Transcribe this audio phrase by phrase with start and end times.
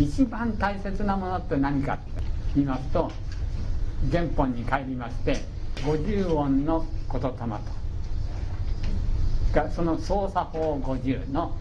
[0.00, 2.04] 一番大切なものって何かって
[2.54, 3.12] 言いますと
[4.10, 5.36] 原本に帰りまして
[5.84, 7.36] 50音の言霊と。
[9.74, 11.54] その操作法50の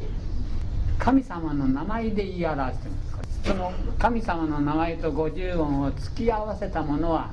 [0.98, 3.42] 神様の名前で言い表してます。
[3.44, 7.32] その神様の名前と50音を突き合わせたものは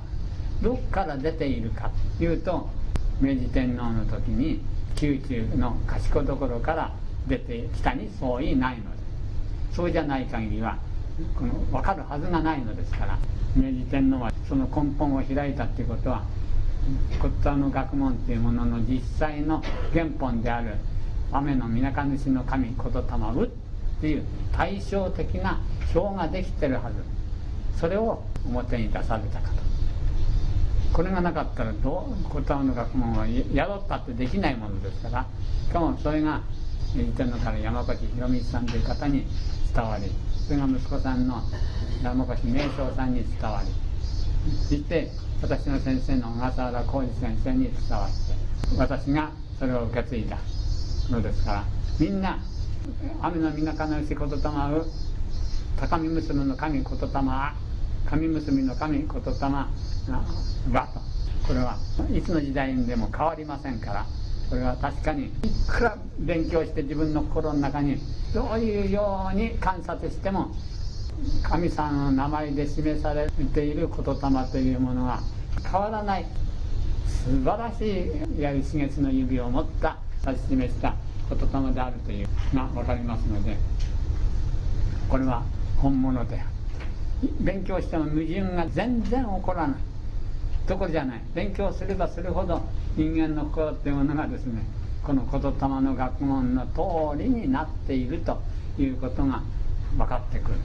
[0.60, 2.68] どこから出ているかというと
[3.20, 4.60] 明治天皇の時に
[5.00, 6.92] 宮中の賢所から
[7.28, 8.90] 出てきたに相違ないので
[9.72, 10.78] そうじゃない限りは
[11.36, 13.18] この分かるはずがないのですから
[13.56, 16.24] 明治天皇はその根本を開いたっていうことは
[17.20, 20.74] 骨董の学問っていうものの実際の原本である
[21.32, 23.48] 雨のみなか主の神ことたまうっ
[24.00, 25.60] ていう対照的な
[25.94, 27.16] 表ができてるはず。
[27.80, 29.56] それを表に出されたかと
[30.92, 35.26] これがなかったらどう骨董の学問はやろったってできないものですから
[35.66, 36.40] しかもそれが
[36.94, 39.26] 天皇から山越博光さんという方に
[39.74, 40.10] 伝わり
[40.46, 41.42] それが息子さんの
[42.02, 43.72] 山越名将さんに伝わり
[44.62, 45.10] そして
[45.42, 50.38] 私の先生の小笠原浩二先生に伝わって私がそれを受け継いだ
[51.10, 51.64] のですから
[51.98, 52.38] みんな
[53.22, 54.86] 雨のみなかのしことたまう
[55.80, 57.54] 高見娘の神ことたま
[58.08, 59.68] 神娘の神ことたま
[60.72, 61.00] はと
[61.48, 61.76] これは
[62.12, 64.06] いつの時代にでも変わりませんから
[64.48, 65.26] これは確かに。
[65.26, 65.30] い
[65.68, 67.98] くら勉強して自分の心の中に
[68.34, 70.50] どういうように観察しても
[71.42, 75.20] 神様の名前で示されている言霊というものは
[75.70, 76.26] 変わらない。
[77.06, 77.84] 素晴らし
[78.38, 80.94] いやはり四月の指を持った指し示した
[81.28, 82.28] 言霊であるという。
[82.54, 83.56] が分かりますので
[85.08, 85.42] これは
[85.78, 86.46] 本物である。
[87.40, 89.76] 勉強しても矛盾が全然起こらない。
[90.68, 91.20] どころじゃない。
[91.34, 92.62] 勉強すればするほど
[92.96, 94.62] 人間の心っていうものがですね
[95.02, 98.40] この言霊の学問の通りになっていると
[98.78, 99.42] いうことが
[99.96, 100.56] 分かってくる。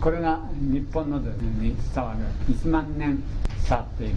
[0.00, 3.22] これが日本のですねに伝わる1万年
[3.68, 4.14] 伝わっている。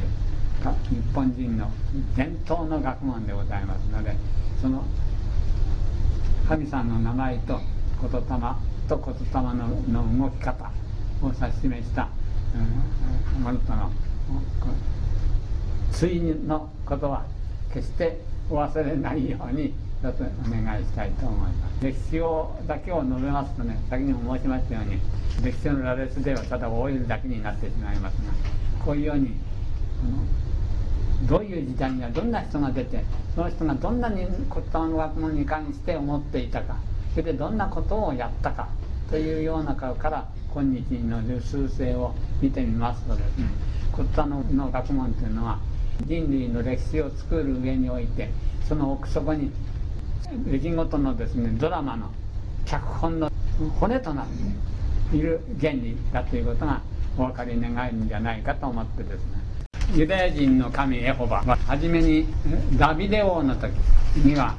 [0.61, 1.71] 日本人の
[2.15, 4.15] 伝統の学問でございますので
[4.61, 4.83] その
[6.47, 7.59] 神さんの名前と
[7.99, 8.21] 言霊
[8.87, 10.71] と言霊のの動き方
[11.23, 12.09] を指し示した、
[13.35, 13.89] うん、ものとの
[16.01, 17.25] 対のことは
[17.71, 18.17] 決して
[18.49, 21.85] お忘れないようにちょっとお願いしたいと思います。
[21.85, 24.99] 歴史をだけを述べますとね先にも申しましたように
[25.45, 28.33] 歴史の羅列ではただ大いるだけになってしまいますが
[28.83, 29.35] こういうように
[31.29, 33.03] どういう時代にはどんな人が出て
[33.35, 36.77] その人がどんなに言葉の学問に関して思っていたか
[37.11, 38.69] それでどんなことをやったか
[39.09, 43.45] というような顔から今日の数勢を見てみますとですね
[43.95, 45.59] 言葉の学問というのは
[46.05, 48.29] 人類の歴史を作る上において
[48.67, 49.51] その奥底に
[50.45, 52.09] 出来事のですねドラマの
[52.65, 53.31] 脚本の
[53.79, 54.27] 骨となっ
[55.11, 56.81] ている原理だということが
[57.17, 59.41] お分かり願えるんじゃないかと思ってですね。
[59.93, 62.25] ユダヤ人の神エホバは初めに
[62.77, 63.71] ダビデ王の時
[64.23, 64.55] には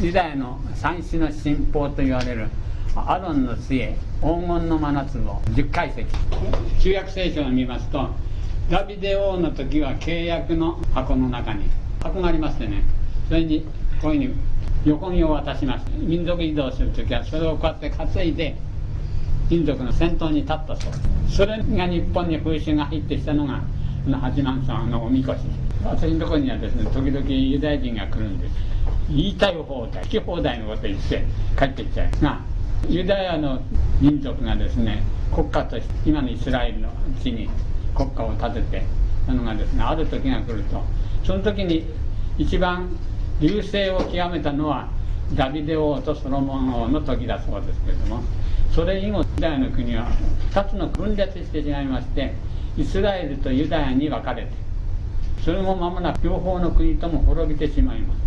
[0.00, 2.48] ユダヤの三種の神宝と言われる
[2.96, 6.06] アロンの杖黄金の真夏を10階席
[6.80, 8.08] 旧約聖書を見ますと
[8.70, 11.68] ダビデ王の時は契約の箱の中に
[12.02, 12.82] 箱がありましてね
[13.28, 13.66] それに
[14.00, 14.36] こういうふうに
[14.84, 18.56] 横木を渡します民族移動する時はそれをこうやって担いで
[19.52, 20.92] 民族の先頭に立ったそう。
[21.28, 23.60] それが日本に風習が入ってきたのが
[24.04, 25.40] この八幡さんのおみこし。
[25.84, 28.54] 私のところにはですね時々ユダヤ人が来るんです。
[29.10, 31.24] 言いたい放題聞き放題のこと言って
[31.58, 32.40] 帰ってきちゃうが
[32.88, 33.60] ユダヤの
[34.00, 35.02] 民族がですね
[35.34, 36.88] 国家として今のイスラエルの
[37.22, 37.50] 地に
[38.04, 38.84] 国家を建てて
[39.26, 40.82] たのがですねある時が来ると
[41.24, 41.84] その時に
[42.38, 42.88] 一番
[43.40, 44.88] 流星を極めたのは
[45.34, 48.22] ダビデ王とソロモン王の時だそうですけれども
[48.74, 50.08] それ以後ユダヤの国は
[50.50, 52.34] 2つの分裂してしまいまして
[52.76, 54.50] イスラエルとユダヤに分かれて
[55.44, 58.22] それも間もなく両方の国とも滅びてしまいます。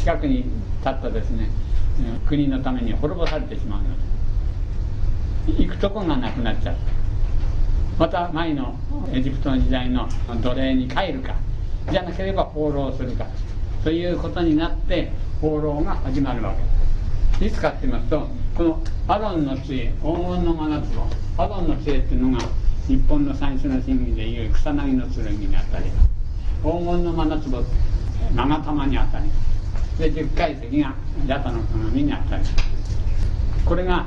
[0.00, 0.48] 近くに立
[0.88, 1.48] ったですね
[2.26, 6.76] 国のために滅ぼされてしまうので行くとこがなくなっちゃう
[8.02, 8.74] また前の
[9.12, 10.08] エジプトの時代の
[10.42, 11.36] 奴隷に帰るか
[11.88, 13.28] じゃなければ放浪するか
[13.84, 17.44] ということになって放浪が始まるわけ。
[17.44, 18.26] ですいつかって言いますと
[18.56, 21.06] このアロンの杖黄金の真夏を
[21.38, 22.44] アロンの杖っていうのが
[22.88, 25.84] 日本の三種の神器でいう草薙の剣にあたり
[26.64, 27.62] 黄金の真夏を
[28.34, 29.30] 長玉にあたり
[30.00, 30.92] で十階席が
[31.28, 32.42] 八田の鏡にあたり
[33.64, 34.06] これが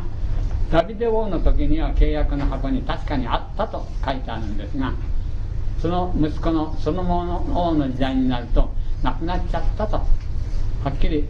[0.72, 4.94] ダビデ王の時には契約の箱に確かにあったと書いてあるんですが
[5.82, 8.74] その息子のそのもの王の時代になると
[9.04, 10.06] なくなっちゃったとは
[10.90, 11.26] っきり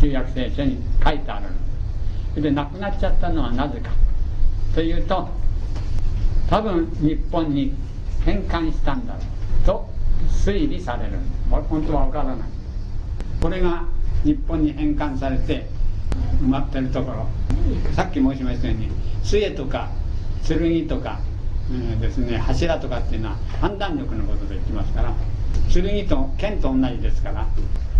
[0.00, 2.42] 旧約聖書に書いてある。
[2.42, 3.90] で亡くなっちゃったのはなぜか。
[4.74, 5.28] というと
[6.48, 7.74] 多分日本に
[8.24, 9.88] 返還したんだろうと
[10.30, 11.18] 推理される。
[11.50, 12.38] 本当は分からない。
[13.40, 13.84] これが
[14.24, 15.66] 日本に返還されて
[16.42, 17.26] 埋まってるところ。
[17.94, 18.90] さっき申しましたように
[19.22, 19.88] 杖とか
[20.46, 21.20] 剣とか、
[21.70, 25.14] うん、ですね柱とかっていうのは判断力のことで言ってますから
[25.72, 27.46] 剣と剣と同じですから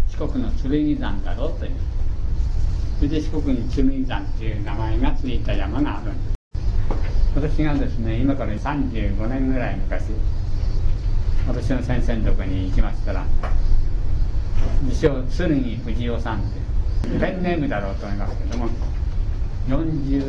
[0.08, 1.72] 四国の剣山だろうという
[2.98, 6.36] それで四国に剣山っていう名前が付いた山があるんです
[7.34, 10.04] 私がですね今から35年ぐらい昔
[11.46, 13.24] 私の先生のとこに行きましたら
[14.82, 16.61] 自称鶴木藤夫さんって
[17.02, 18.68] ペンネームだろうと思いますけども
[19.68, 20.22] 40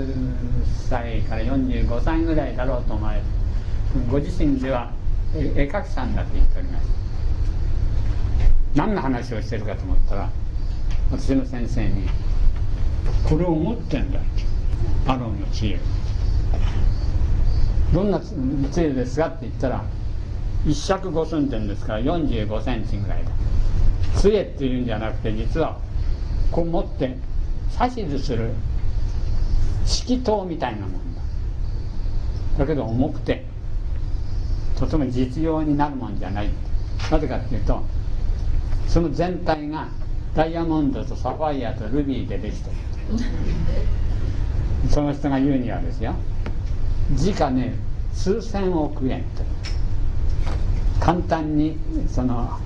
[0.88, 3.26] 歳から45歳ぐらいだろうと思われる。
[4.12, 4.92] ご自身では
[5.36, 6.88] 絵描きさんだと言っております。
[8.76, 10.30] 何の話をしてるかと思ったら
[11.12, 12.08] 私の先生に
[13.30, 14.20] 「これを持ってんだ」
[15.08, 15.80] アロンの知恵。
[17.94, 18.20] どんな
[18.72, 19.84] 杖ですかって言ったら
[20.66, 23.32] 一尺五寸点ですから45センチぐらいだ。
[24.20, 25.78] 杖っていうんじゃなくて実は
[26.54, 27.18] こう持って
[27.96, 28.52] 指図する
[30.06, 31.22] 指揮刀みたいなもんだ。
[32.60, 33.44] だけど重くて
[34.78, 36.50] とても実用になるもんじゃない。
[37.12, 37.82] なぜかっていうと
[38.88, 39.88] その全体が
[40.36, 42.76] ダイヤモンドとサファイアとルビーでできてる。
[44.90, 46.14] その人が言うにはですよ
[47.16, 47.74] 時価ね
[48.14, 49.44] 数千億円と。
[51.00, 51.78] 簡単に
[52.08, 52.60] その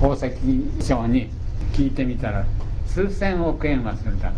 [0.00, 0.36] 宝石
[0.84, 1.30] 商に
[1.72, 2.44] 聞いてみたら
[2.88, 4.34] 数千億円はするだろ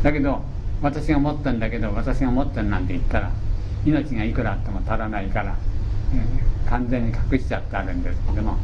[0.00, 0.04] う。
[0.04, 0.42] だけど
[0.82, 3.30] 私が持ったんだけど私が持ってるなんて言ったら
[3.84, 5.56] 命がいくらあっても足らないから、
[6.12, 8.18] うん、完全に隠しちゃってあるんです。
[8.26, 8.56] けども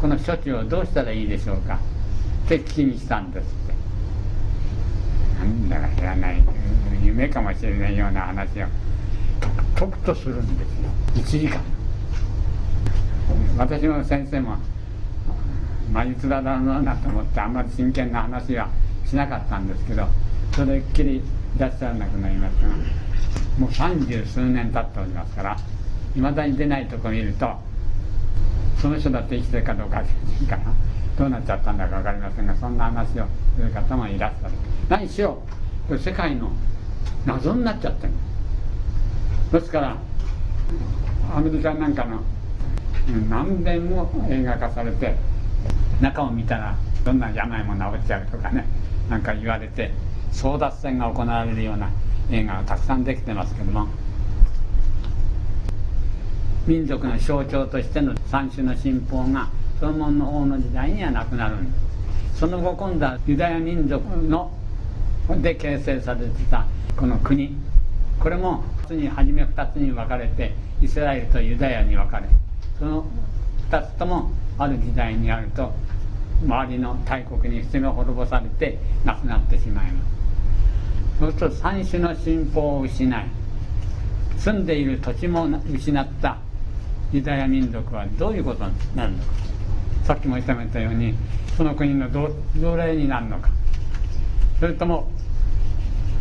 [0.00, 1.78] この処置をどうしたらいいでしょうか。
[2.44, 3.74] って聞きに来たんですって。
[5.38, 6.42] なんだか知らない
[7.02, 8.66] 夢かもしれないような話を
[9.76, 10.64] とくとするんで
[11.24, 11.40] すよ。
[11.40, 11.60] 1時間。
[13.56, 14.56] 私も先生も
[15.92, 18.68] 魔術だろうなと思ってあんまり真剣な話は
[19.06, 20.06] しなかったんですけど
[20.54, 21.22] それっきりい
[21.58, 22.68] らっしゃらなくなりますが
[23.58, 25.56] もう三十数年経っておりますから
[26.16, 27.56] いまだに出ないとこ見ると
[28.80, 30.72] その人だって生きてるかどうかかな
[31.18, 34.54] どうなっちゃったんだか分かりませんがそんな話をする方もいらっしゃる。
[34.88, 35.42] 何しろ
[35.98, 36.50] 世界の
[37.26, 38.12] 謎になっちゃってる。
[39.52, 39.96] ですから
[41.34, 42.22] アメリカなんかの
[43.28, 45.16] 何遍も映画化されて
[46.02, 48.66] 中を見たらどんな病も治っちゃうとかね
[49.08, 49.90] なんか言われて
[50.32, 51.90] 争奪戦が行われるような
[52.30, 53.86] 映画がたくさんできてますけども
[56.66, 59.48] 民族の象徴としての三種の信仰が
[59.80, 61.78] ソロモンの王の時代にはなくなるんで
[62.34, 64.50] すその後今度はユダヤ民族の
[65.40, 66.66] で形成されてた
[66.96, 67.56] この国。
[68.20, 68.64] これも
[68.94, 72.28] に初め2つに分かれてイスラエルとユダヤに分かれ
[72.78, 73.04] その
[73.70, 75.72] 2つともある時代にあると
[76.44, 80.12] 周りの大国に攻め滅ぼされて亡くなってしまいます。
[81.20, 83.26] そうすると三種の信仰を失い
[84.38, 86.38] 住んでいる土地も失った
[87.12, 89.24] ユダヤ民族はどういうことになるのか。
[90.04, 91.14] さっきも言ったように
[91.56, 93.50] その国の奴隷になるのか。
[94.58, 95.08] それとも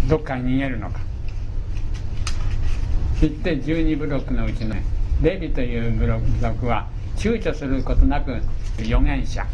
[0.07, 0.99] どっかに逃げるのか。
[3.19, 4.75] そして12ブロックのうちの
[5.21, 8.41] レビというブロックは躊躇することなく
[8.79, 9.45] 預言者。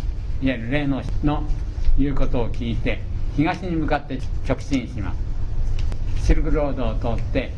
[0.41, 1.43] いわゆる霊能の
[1.97, 2.99] 言うことを聞いて
[3.35, 6.25] 東に向かって直進します。
[6.25, 7.51] シルクロードを通って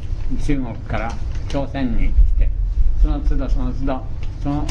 [0.45, 1.11] 中国から
[1.49, 2.49] 朝鮮に来て
[3.01, 4.05] その都度その都度
[4.43, 4.67] その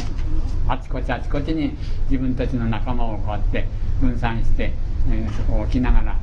[0.69, 1.77] あちこちあちこちに
[2.09, 3.67] 自分たちの仲間をこうやって
[4.00, 4.73] 分散して、
[5.11, 6.17] えー、そこを置きながら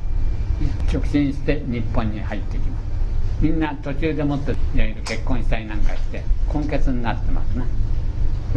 [0.92, 2.86] 直進して日本に入ってきます。
[3.40, 7.64] みんな途中でもっていわゆる結婚したりなんかして根血になってますね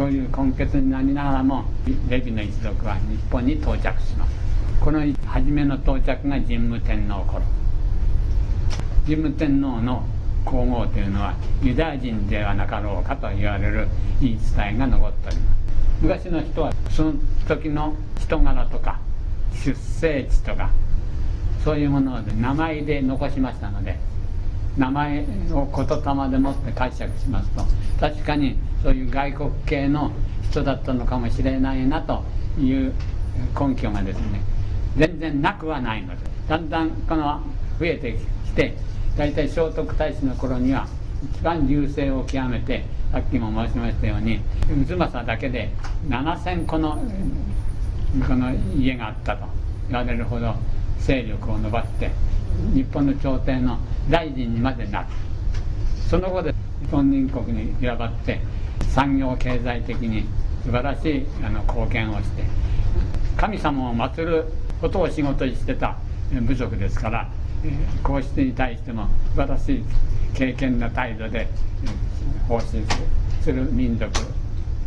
[0.00, 1.66] そういう根血になりながらも
[2.08, 4.32] レビの一族は日本に到着します。
[4.80, 7.42] この初めの到着が神武天皇頃。
[9.04, 10.02] 神武天皇の
[10.46, 13.88] 皇后というのはユダヤ人ではなかろうかと言われる
[14.22, 15.58] 言い伝えが残っております。
[16.00, 17.12] 昔の人はその
[17.46, 18.98] 時の人柄とか
[19.52, 20.70] 出生地とか
[21.62, 23.98] そういうものを名前で残しましたので
[24.78, 27.64] 名前を言霊でもって解釈しますと
[28.00, 30.10] 確かにそういう外国系の
[30.50, 32.24] 人だったのかもしれないなと
[32.58, 32.92] いう
[33.58, 34.42] 根拠がですね
[34.96, 37.40] 全然なくはないのでだんだんこの
[37.78, 38.74] 増えてきて
[39.16, 40.86] 大体聖徳太子の頃には
[41.34, 44.40] 一番隆盛を極めてさっきも申しましたように
[44.88, 45.70] 渦政だけで
[46.08, 46.98] 7,000個の
[48.26, 49.46] この家があったと
[49.88, 50.54] 言われるほど
[50.98, 52.10] 勢力を伸ばして
[52.74, 55.06] 日本の朝廷の大臣にまでなる
[56.08, 56.54] その後で
[56.90, 58.40] 本人国に選ばって
[58.94, 60.24] 産業経済的に
[60.64, 62.44] 素晴らしいあの貢献をして
[63.36, 64.44] 神様を祀る
[64.80, 65.96] ことを仕事にしてた
[66.42, 67.28] 部族ですから
[68.02, 69.84] 皇室に対しても素晴らしい
[70.34, 71.48] 敬虔な態度で
[72.48, 72.66] 奉仕
[73.42, 74.10] する民族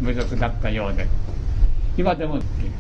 [0.01, 1.07] 部族だったようで
[1.98, 2.38] 今でも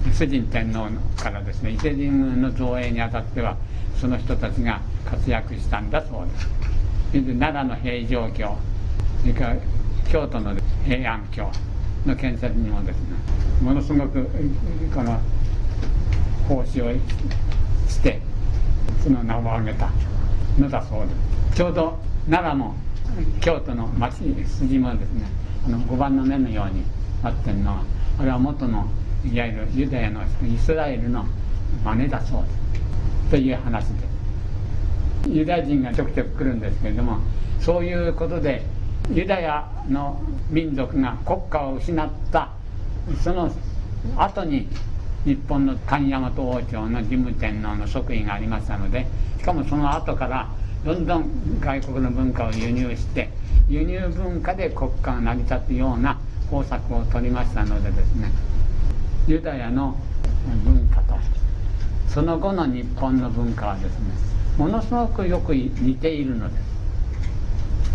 [0.07, 0.87] 伊勢神天皇
[1.21, 3.55] からですね伊勢神宮の造営にあたっては
[3.99, 7.23] その人たちが活躍したんだそうです。
[7.25, 8.57] で奈良の平城京
[9.21, 9.55] それから
[10.09, 10.55] 京都の
[10.85, 11.49] 平安京
[12.05, 13.03] の建設にもですね
[13.61, 14.27] ものすごく
[14.93, 15.19] この
[16.47, 16.91] 奉仕を
[17.87, 18.19] して
[19.03, 19.89] その名を挙げた
[20.59, 21.07] のだそうで
[21.51, 21.57] す。
[21.57, 21.97] ちょうど
[22.29, 22.75] 奈良も
[23.41, 25.25] 京都の町筋もですね
[25.65, 26.83] あの5番の目のように
[27.23, 27.83] なってるのは
[28.19, 28.87] あれは元の
[29.25, 31.25] いわゆるユダヤのイスラエルの
[31.83, 33.29] 真似だそうです。
[33.31, 34.13] という話で。
[35.29, 37.19] ユダヤ人がちょくちょく来るんですけれども
[37.61, 38.65] そういうことで
[39.11, 42.49] ユダヤの民族が国家を失った。
[43.21, 43.51] その
[44.17, 44.67] 後に
[45.25, 49.05] 日本の神大和王朝の事務天皇の即位がありましたので
[49.37, 50.49] しかもその後から
[50.85, 53.29] どんどん外国の文化を輸入して
[53.69, 56.19] 輸入文化で国家が成り立つような
[56.49, 58.31] 方策を取りましたのでですね
[59.27, 59.97] ユダヤの
[60.65, 61.15] 文化と
[62.09, 64.13] その後の日本の文化はですね
[64.57, 66.72] ものすごくよく似ているのです。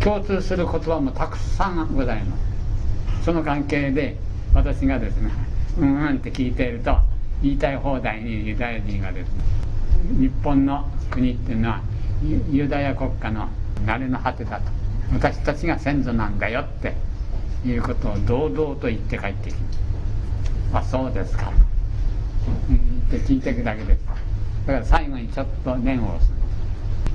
[0.03, 3.25] 共通する言葉もたくさんございます。
[3.25, 4.17] その関係で
[4.55, 5.31] 私がですね
[5.79, 6.97] うんうんって聞いていると
[7.43, 9.35] 言いたい放題にユダヤ人がですね
[10.19, 11.81] 日本の国っていうのは
[12.51, 13.49] ユダヤ国家の
[13.85, 14.79] 慣れの果てだと。
[15.13, 16.95] 私たちが先祖なんだよって
[17.65, 19.55] いうことを堂々と言って帰ってき
[20.73, 21.51] まあそうですか。
[23.09, 24.01] って聞いていくだけです。
[24.67, 26.33] だから最後にちょっと念を押す。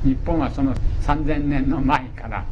[0.04, 2.44] 日本はその3000年の前から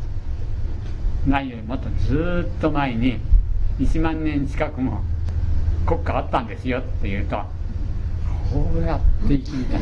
[1.27, 3.19] ないよりもっとずっと前に
[3.79, 5.01] 1万年近くも
[5.85, 7.37] 国家あったんですよって言うと
[8.51, 9.73] こうやって切り立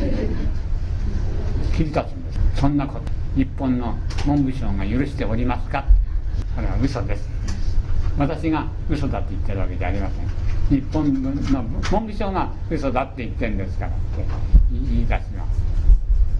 [1.72, 3.02] つ切り立つんですそんなこと
[3.34, 5.84] 日本の文部省が許しておりますか？
[6.54, 7.28] それは嘘です。
[8.18, 10.26] 私が嘘だって言ってるわけじゃありません。
[10.68, 11.30] 日本の
[11.62, 13.98] 文部省が嘘だって言ってるんですからって
[14.72, 15.62] 言い出します。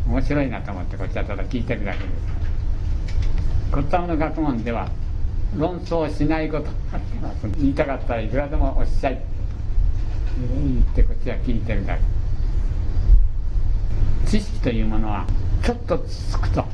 [0.09, 2.40] 面白いなと思ってこっちはただ聞いてるだけです。
[3.71, 4.89] こったの学問では
[5.57, 6.67] 論争しないこと
[7.59, 9.21] 言いたかったらいくらでもおっしゃい。
[10.41, 12.03] 言ってこっちは聞いてるだけ。
[14.27, 15.25] 知識というものは
[15.63, 16.65] ちょっとつつくと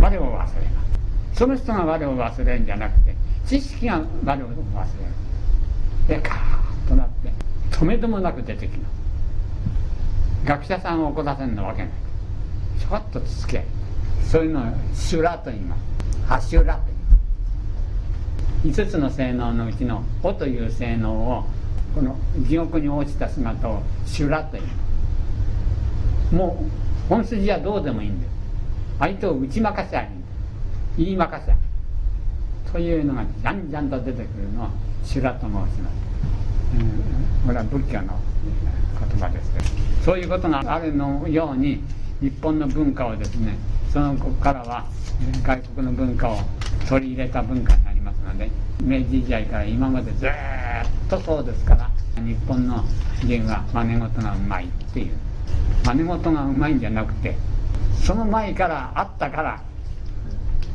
[0.00, 1.38] 我を忘れます。
[1.38, 3.14] その人が我を忘れるんじゃなくて
[3.46, 6.20] 知識が我を忘れる。
[6.20, 6.38] でカー
[6.86, 7.32] ッとなって
[7.70, 8.92] 止めどもなく出てきます。
[10.46, 11.90] 学者さんを怒らせるのわけない。
[12.78, 13.64] ちょっとつつけ。
[14.28, 16.82] そういうのを修羅と言いますハシュラと
[18.62, 21.46] 言います5つの性能のうちの「お」という性能を
[21.94, 22.14] この
[22.46, 24.72] 地獄に落ちた姿を修羅と言いま
[26.28, 28.30] すもう本筋はどうでもいいんです
[28.98, 30.28] 相手を打ち負かしゃいいんです
[30.98, 31.56] 言い負かしゃ
[32.70, 34.68] というのがじゃんじゃんと出てくるのを
[35.04, 35.78] 修羅と申します、
[36.74, 38.18] うん、これは仏教の
[39.08, 39.64] 言葉ですけど
[40.04, 41.82] そういうことがあるのように
[42.20, 43.56] 日本の文化をですね
[43.92, 44.86] そのこからは
[45.42, 46.38] 外国の文化を
[46.88, 48.50] 取り入れた文化になりますので
[48.82, 50.30] 明治時代から今までずっ
[51.08, 51.90] とそうですから
[52.22, 52.84] 日本の
[53.22, 55.16] 人は真似事がうまいっていう。
[55.84, 57.36] 真似事がうまいんじゃなくて
[58.04, 59.62] その前からあったから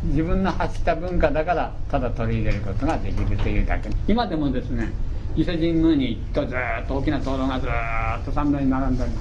[0.06, 3.90] 自分の発した文化だからただ取り入れることができるというだけ。
[4.08, 4.92] 今でもですね
[5.36, 9.12] 伊勢神宮に行くとずっと大きな灯籠がずっと参道に並んだり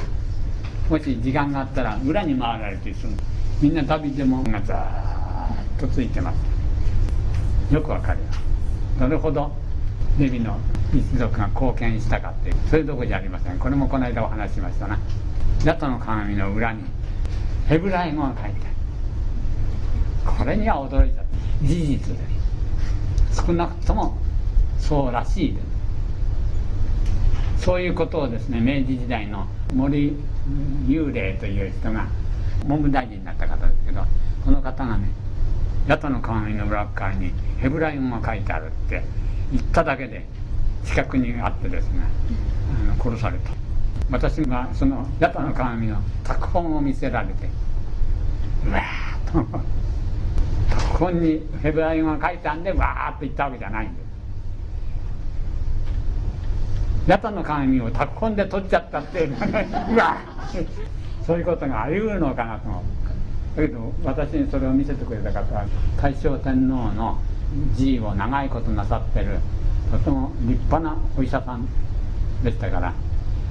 [0.90, 3.12] もし時間があったら裏に回られてする
[3.62, 4.76] みんな旅でもがずっ
[5.78, 7.72] とついてます。
[7.72, 8.18] よくわかる。
[8.18, 8.24] よ
[8.98, 9.52] どれほど
[10.18, 10.58] レビの
[10.92, 12.48] 一族が貢献したかって。
[12.48, 13.58] いうそういうとこじゃありません。
[13.60, 14.98] これもこの間お話しましたな。
[15.64, 16.82] 八トの鏡の裏に
[17.68, 18.66] ヘブライ語が書いて
[20.26, 21.22] あるこれには驚いた。
[21.62, 22.20] 事実で
[23.46, 24.18] 少なくとも
[24.80, 25.60] そうらしいで
[27.60, 27.64] す。
[27.64, 30.16] そういうことをですね明治時代の森
[30.88, 32.08] 幽霊という人が
[32.64, 34.02] 文部大臣になった方ですけど
[34.44, 35.08] この方がね
[35.88, 39.02] 八トの鏡の裏側にヘブライ語が書いてあるって
[39.50, 40.24] 言っただけで
[40.84, 42.00] 近くにあってですね
[42.90, 43.50] あの殺された。
[44.10, 47.48] 私がその八田の鏡の拓本を見せられて
[48.66, 49.58] うわーっと
[50.70, 54.02] 拓本にヘブライ語が書いてあるんでわーっと言ったわけじゃないんです。
[57.08, 59.32] 八田の鏡を拓本で取っちゃったってう
[59.96, 60.18] わ
[61.26, 62.68] そういうことがあり得るのかなと。
[62.68, 62.82] 思う
[63.56, 65.66] だけど私にそれを見せてくれた方は
[66.00, 67.18] 大正天皇の
[67.74, 69.38] 辞意を長いことなさってる
[69.90, 71.66] とても立派なお医者さん
[72.42, 72.94] でしたから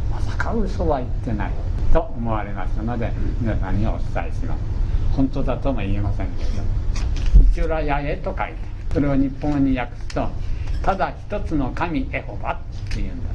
[0.09, 1.51] まさか嘘は言ってない
[1.93, 4.61] と思われましたので皆さんにお伝えします。
[5.15, 6.49] 本当だとも言えませんけど
[7.51, 8.55] 「一浦八重」と書いて
[8.93, 10.27] それを日本語に訳すと
[10.81, 12.53] 「ただ一つの神エホバ」
[12.89, 13.29] っていうんだ。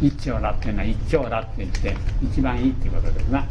[0.00, 3.44] 一丁羅っていうのは一丁羅って言って一番いいっていうことですな。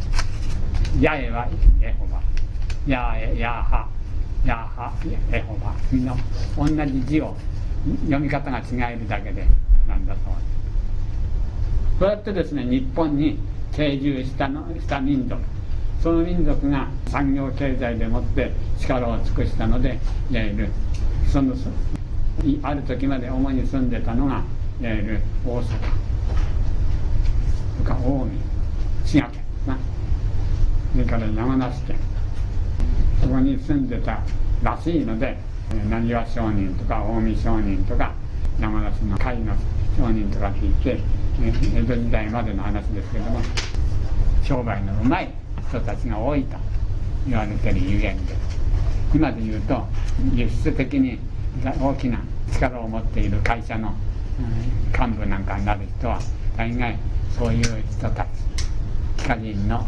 [1.02, 1.48] 八重は
[1.82, 2.22] エホバ
[2.86, 3.88] 八重ヤーハ
[4.46, 4.94] ヤハ
[5.32, 6.16] エホバみんな
[6.58, 7.36] 同じ字を
[8.04, 9.46] 読み方が違えるだけで
[9.88, 10.34] なんだそう。
[10.34, 13.40] ですそうやってですね日本に
[13.72, 15.42] 定住したのした民族。
[16.02, 19.98] その民族が産業経済でもって力を尽くしたので
[20.30, 20.70] いわゆる
[21.32, 21.56] その
[22.62, 24.44] ある時まで主に住んでたのが
[24.82, 26.13] いわゆる大阪。
[27.74, 28.32] それから近
[29.04, 29.78] 江滋賀県な。
[30.92, 31.96] それから山梨県。
[33.22, 34.20] そこに住んでた
[34.62, 35.38] らしいので
[35.90, 38.14] 浪速商人とか近江商人とか
[38.60, 39.56] 山梨の甲斐の
[39.98, 41.00] 商人とか聞いて
[41.42, 43.40] 江戸時代までの話ですけども
[44.44, 45.34] 商売のうまい
[45.70, 46.58] 人たちが多いと
[47.28, 48.36] 言われてるゆえんで
[49.14, 49.86] 今で言うと
[50.34, 51.18] 輸出的に
[51.64, 52.20] 大きな
[52.54, 53.94] 力を持っている会社の
[54.92, 56.20] 幹部なんかになる人は
[56.58, 56.98] 大概
[57.38, 58.28] そういう人たち
[59.28, 59.86] 家人の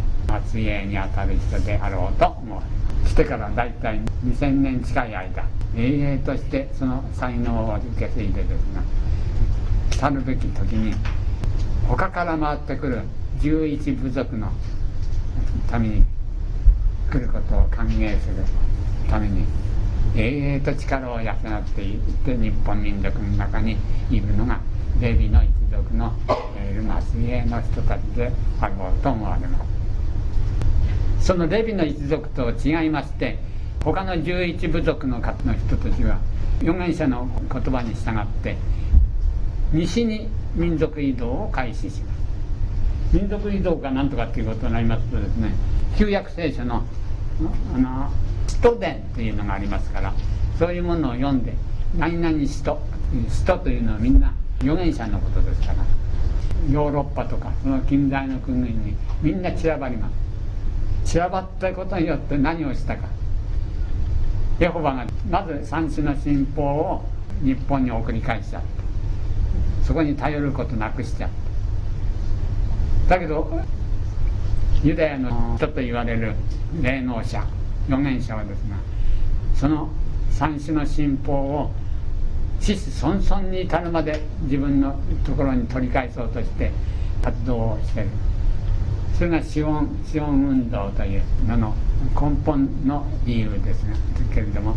[0.48, 3.08] 末裔にあたる人であろうと思う。
[3.08, 5.44] してから大体2000年近い間
[5.76, 8.82] 永遠としてその才能を受け継いでですね
[9.92, 10.94] 来るべき時に
[11.88, 13.02] 他から回ってくる
[13.40, 14.52] 11部族の
[15.70, 16.04] ために
[17.12, 18.36] 来ることを歓迎する
[19.10, 19.46] ために
[20.16, 21.36] 永遠と力を養っ
[21.74, 23.78] ていって日本民族の中に
[24.10, 24.60] いるのが
[25.00, 26.14] レビの一族の、
[26.58, 29.60] えー、末裔の人たちであろうと思われま
[31.20, 33.40] すそのレビの一族と違いまして
[33.84, 36.20] 他の11部族の方の人たちは
[36.62, 38.56] 預言者の言葉に従って
[39.74, 42.16] 西に民族移動を開始します。
[43.16, 45.54] 民族移動かなんとかっていうことになりますとですね
[45.98, 46.84] 旧約聖書の
[47.74, 48.12] あの
[48.48, 50.14] 使徒伝っていうのがありますから
[50.58, 51.54] そういうものを読んで
[51.98, 52.80] 何々使徒
[53.30, 54.34] 使徒というのはみんな
[54.66, 55.76] 預言者のことですから。
[56.72, 60.10] ヨーロッパとかその近代の国々にみんな散らばりま
[61.04, 61.12] す。
[61.12, 63.08] 散らばったことによって何をしたか。
[64.60, 67.06] エホバがまず三種の信奉を
[67.44, 69.86] 日本に送り返しちゃった。
[69.86, 71.30] そこに頼ることなくしちゃっ
[73.08, 73.16] た。
[73.16, 73.62] だけど
[74.84, 76.34] ユダヤの人と言われる
[76.82, 77.46] 霊能者
[77.88, 78.76] 預言者はですが
[79.56, 79.90] その
[80.32, 81.72] 三種の信奉を
[82.74, 86.72] 子孫孫に至るまで自分のところに取り返そうとして
[87.22, 88.08] 活動をしてる
[89.18, 91.76] それが資本資本運動というのの
[92.20, 93.96] 根本の理由ですが
[94.34, 94.76] けれども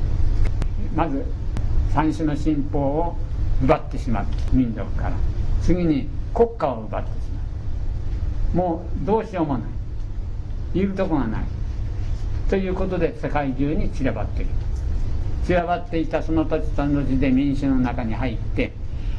[0.95, 1.25] まず
[1.95, 3.17] 三種の信奉を
[3.63, 5.13] 奪ってしまった民族から
[5.63, 7.31] 次に国家を奪ってし
[8.55, 9.63] まうもうどうしようもない
[10.75, 11.45] 言うとこがない
[12.51, 14.51] ということで世界中に散らばっている
[15.49, 18.71] 散らばっていたその土地その土地で民主の中に入って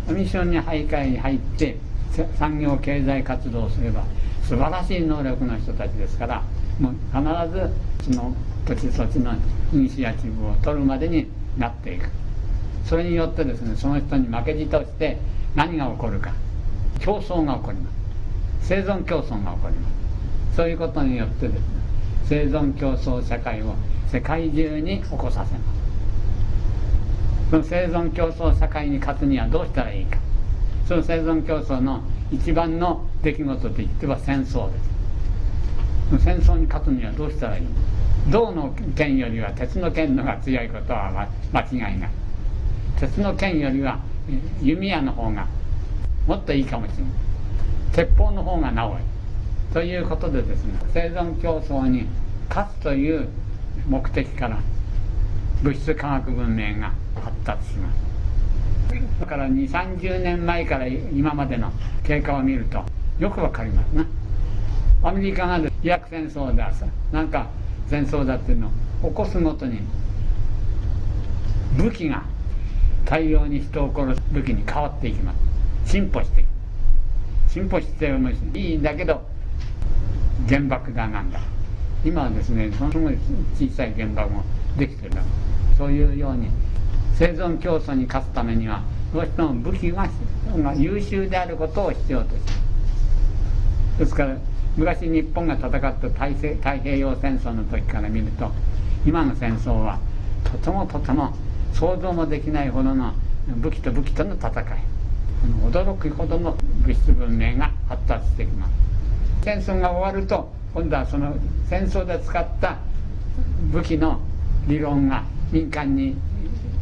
[0.08, 1.76] 民主に徘徊に入って
[2.38, 4.04] 産業経済活動をすれば
[4.44, 6.44] 素晴らしい能力の人たちですから
[6.80, 8.36] もう必ずその
[8.68, 9.34] 土地土地の
[9.74, 11.26] イニシアチブを取るまでに
[11.58, 12.08] なっていく。
[12.86, 15.18] それによってですねその人に負けじとして
[15.56, 16.32] 何が起こるか。
[17.00, 17.90] 競争が起こりま
[18.62, 18.68] す。
[18.68, 19.90] 生存競争が起こりま
[20.52, 20.56] す。
[20.58, 21.64] そういうことによってですね
[22.26, 23.74] 生存競争社会を
[24.12, 25.79] 世界中に起こさせます。
[27.50, 30.18] その生存競争社会に勝つにはどうしたらいいか。
[30.88, 34.78] その生存競争の一番の出来事といっては戦争で
[36.18, 36.24] す。
[36.24, 37.66] 戦争に勝つにはどうしたらいい
[38.30, 42.10] 銅の剣よりは鉄の剣のが強いことは間違いない。
[43.00, 44.00] 鉄の剣よりは
[44.62, 45.48] 弓矢の方が
[46.28, 47.06] もっといいかもしれない。
[47.94, 48.98] 鉄砲の方がなおい
[49.74, 52.06] ということでですね生存競争に
[52.50, 53.28] 勝つという
[53.88, 54.60] 目的から
[55.64, 58.10] 物質科学文明が発達します。
[59.20, 61.72] だから2 3 0年前から今までの
[62.04, 62.84] 経過を見ると
[63.20, 64.06] よくわかりますな
[65.04, 67.48] アメリカがイラク戦争ださなんか
[67.88, 68.72] 戦争だっていうの
[69.04, 69.80] を起こすごとに
[71.78, 72.24] 武器が
[73.06, 75.34] 大量に人を殺す武器に変わっていきま
[75.86, 75.92] す。
[75.92, 76.46] 進歩して
[77.48, 79.22] 進歩してもいいんだけど
[80.48, 81.40] 原爆だなんだ。
[82.04, 83.18] 今はですねそのすごい
[83.56, 84.44] 小さい原爆も
[84.78, 85.16] できてる。
[85.78, 86.50] そういうように
[87.20, 88.82] 生存競争に勝つためには
[89.14, 90.08] どうしても武器が
[90.76, 92.48] 優秀であることを必要としま
[93.98, 94.38] すですから
[94.78, 98.50] 昔日本が戦った太太平洋戦争の時から見ると
[99.06, 100.00] 今の戦争は
[100.46, 101.34] とてもとても
[101.74, 103.14] 想像もできないほどの
[103.58, 104.64] 武器と武器との戦い。
[105.72, 106.56] 驚くほどの
[106.86, 108.72] 物質文明が発達してきます。
[109.44, 111.36] 戦争が終わると今度はその
[111.70, 112.78] 戦争で使った
[113.72, 114.20] 武器の
[114.68, 116.16] 理論が民間に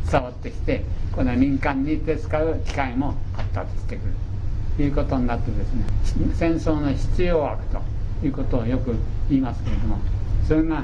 [0.09, 4.13] 伝わってきて今度は民間に使う機械も発達してくる
[4.77, 5.85] ということになってですね
[6.35, 7.81] 戦争の必要悪と
[8.25, 8.95] いうことをよく
[9.29, 9.99] 言いますけれども
[10.47, 10.83] それが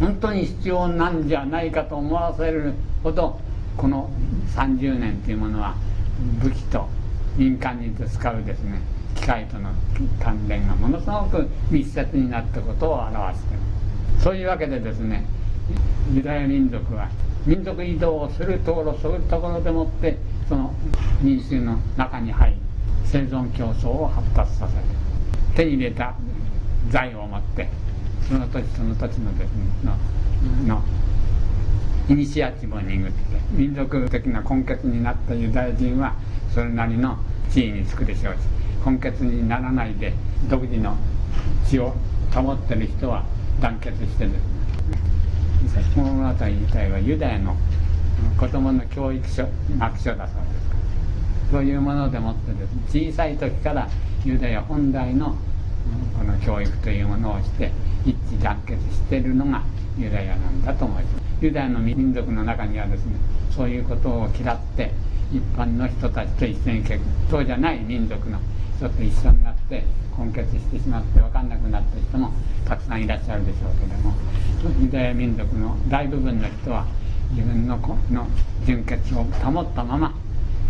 [0.00, 3.38] 本当に必要なんじゃないかと思わせるほど
[3.76, 4.10] この
[4.54, 5.74] 30年というものは
[6.42, 6.88] 武器と
[7.36, 8.80] 民間に使うですね
[9.16, 9.70] 機械との
[10.20, 13.62] 関連がものすごく密接になったことを表している。
[14.20, 15.24] そういうわけでですね
[16.12, 17.08] ユダヤ民族は
[17.46, 20.16] 民族移動をするところそういうところでもって
[20.48, 20.72] その
[21.20, 22.56] 民衆の中に入り
[23.04, 24.82] 生存競争を発達させる
[25.54, 26.14] 手に入れた
[26.90, 27.68] 財を持って
[28.28, 29.64] その土地その土地のですね
[30.66, 30.82] のの
[32.08, 33.20] イニシアチブを握って
[33.52, 36.14] 民族的な根血になったユダヤ人は
[36.52, 37.18] それなりの
[37.50, 38.38] 地位につくでしょうし
[38.84, 40.12] 根血にならないで
[40.48, 40.96] 独自の
[41.68, 41.94] 血を
[42.34, 43.24] 保ってる人は
[43.60, 44.40] 団結してですね
[45.96, 47.56] 物語自体はユダヤの
[48.38, 49.46] 子供の教育書
[49.78, 53.88] 学書だそうですそういうものでもってですね小さい時から
[54.24, 55.36] ユダヤ本来の
[56.18, 57.70] この教育というものをして
[58.04, 59.62] 一致団結しているのが
[59.98, 63.14] ユダヤなんだと思いますユダヤの民族の中にはですね
[63.54, 64.90] そういうことを嫌って
[65.32, 68.38] 一般の人たちと一斉に結そうじゃない民族の
[68.76, 69.84] 人と一緒になって
[70.18, 72.32] 根結してしまって分かんなくなった人も
[72.66, 74.14] たくさんいらっしゃるでしょうけども
[74.80, 76.86] ユダヤ民族の大部分の人は
[77.30, 77.78] 自分の
[78.10, 78.26] の
[78.64, 80.14] 純血を保ったまま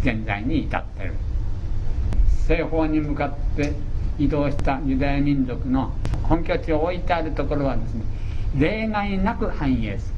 [0.02, 1.14] 現在に至っている。
[2.48, 3.72] 西方に向かって
[4.18, 5.92] 移動したユダヤ民族の
[6.24, 8.02] 本拠地を置いてあるところはですね
[8.58, 10.14] 例外なく繁栄する。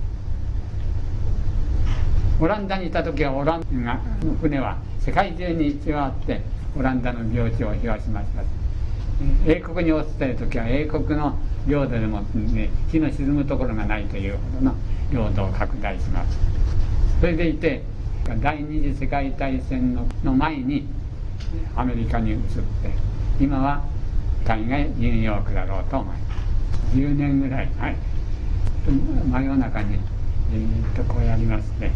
[2.40, 6.40] オランダにいた時はオランダの船は世界中に一応あって
[6.76, 8.63] オランダの領地を東しました。
[9.46, 14.74] 英国に落ちてる時は英国の領土でも、ね、火の沈むところがないというほどの
[15.12, 16.38] 領土を拡大します。
[17.20, 17.82] それでいて
[18.40, 20.86] 第二次世界大戦のの前に
[21.76, 22.42] アメリカに移って
[23.40, 23.82] 今は
[24.44, 26.96] 大概ニューヨークだろうと思います。
[26.96, 27.96] 10年ぐらいはい。
[29.30, 29.98] 真夜中に
[30.52, 31.90] えー、とこうやりまして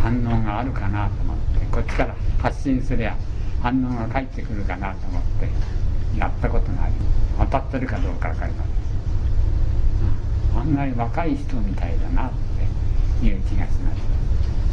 [0.00, 3.16] 反応があるかなと思ってこっちから発信すりゃ
[3.62, 6.94] 反応が返ってくるかなと思ってやったことがあり
[7.38, 8.80] 当たってるかどうか分かりません。
[10.58, 12.30] 案外若い人みたいだなっ
[13.20, 14.00] ていう気がしまし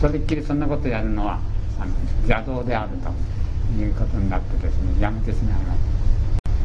[0.02, 1.40] たそれっきりそんなことやるのは
[1.80, 1.92] あの
[2.28, 5.80] 邪道であるということになってですねやめてしまいまし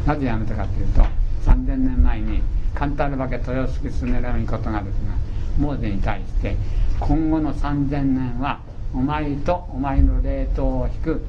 [0.05, 1.01] たなぜやめたかというと
[1.45, 2.41] 3000年前に
[2.73, 5.11] カンタールバケ豊洲スネラミことがですね
[5.59, 6.57] モーゼに対して
[6.99, 8.59] 今後の3000年は
[8.93, 11.25] お前とお前の霊凍を引く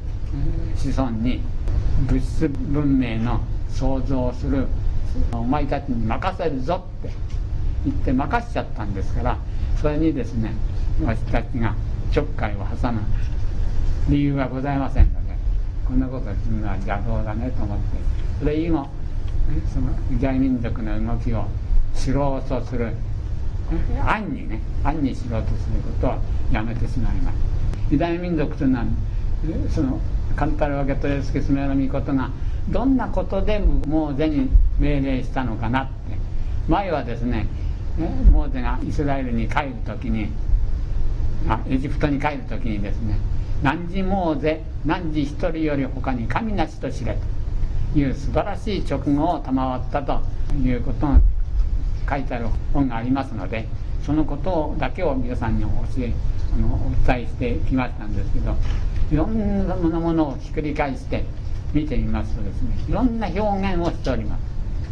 [0.77, 1.41] 子孫に
[2.09, 4.67] 物質文明の創造する
[5.33, 7.15] お前たちに任せるぞって
[7.85, 9.39] 言って任しちゃったんですから
[9.81, 10.53] それにですね
[11.03, 11.75] 私たちが
[12.13, 13.01] ちょっかいを挟む
[14.09, 15.35] 理由はございませんので
[15.87, 17.85] こんなことするのは邪道だねと思って
[18.41, 18.87] それ以後
[19.73, 21.45] そのユダヤ民族の動きを
[21.95, 22.95] 知ろうとする
[24.03, 26.19] 暗にね暗にしろうとすることは
[26.51, 27.37] やめてしまいます。
[27.91, 28.85] ユダヤ民族というのは
[29.71, 30.01] その
[30.37, 32.31] カンタルワケトレスケスメラミコトが
[32.69, 36.05] どんなことでモーゼに命令したのかなって。
[36.69, 37.47] 前はですね
[38.31, 40.29] モーゼがイスラエルに帰る時に
[41.49, 43.19] あエジプトに帰る時にですね
[43.63, 47.17] 何時モーゼ何時一人より他に神なしと知れ
[47.93, 50.21] という素晴らしい直後を賜ったと
[50.57, 51.21] いうことが
[52.09, 53.67] 書いてある本がありますので
[54.05, 56.13] そのことだけを皆さんにお教え
[56.55, 58.55] あのお伝えしてきましたんですけど
[59.13, 61.25] いろんなものをひっくり返して
[61.73, 64.41] 見てみますとですねいろんな表現をしております。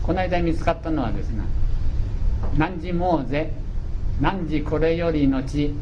[0.02, 1.44] この間見つかったのはですね
[2.58, 3.52] 「何時もうぜ
[4.20, 5.72] 何時これよりのち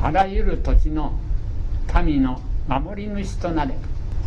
[0.00, 1.12] あらゆる土地の
[2.04, 3.74] 民の守り主となれ」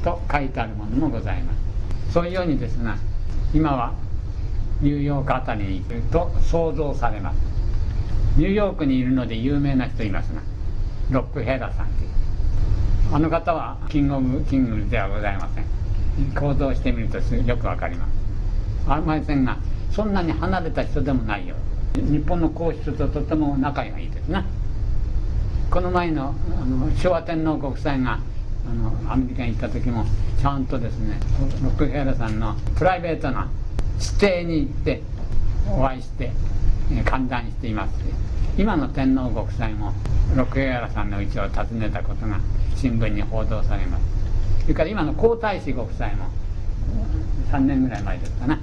[0.03, 2.13] と書いてあるものもございます。
[2.13, 2.91] そういうようにですね
[3.53, 3.93] 今は
[4.81, 7.37] ニューヨークあたりに行くと想像されます。
[8.37, 10.41] ニューヨークにいるので有名な人いますが
[11.09, 12.09] ロックヘラさんという。
[13.15, 15.65] あの方はキングオブキングではございません。
[16.35, 18.11] 行動してみるとよくわかります。
[18.89, 19.57] ありませんが
[19.89, 21.55] そんなに離れた人でもないよ
[21.95, 24.43] 日本の皇室ととても仲がいいですね
[25.71, 28.19] この前のあの昭和天皇国際が
[28.69, 30.05] あのアメリカに行った時も
[30.41, 31.17] ちゃんとですね
[31.63, 33.47] ロックフェラさんのプライベートな
[33.97, 35.01] 指定に行って
[35.69, 36.31] お会いして
[37.05, 37.93] 歓談しています。
[38.57, 39.93] 今の天皇ご夫妻も
[40.35, 42.41] ロックフェラさんの家を訪ねたことが
[42.75, 44.03] 新聞に報道されます。
[44.61, 46.29] それから今の皇太子ご夫妻も
[47.51, 48.59] 3年ぐらい前ですかな。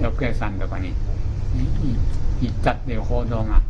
[0.00, 0.92] ロックフェラーさんのとこに
[2.40, 3.60] 行ったっていう報道が